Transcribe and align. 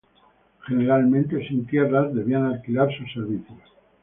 Generalmente 0.67 1.47
sin 1.47 1.67
tierras, 1.67 2.11
debían 2.15 2.43
alquilar 2.45 2.89
sus 2.91 3.13
servicios. 3.13 3.59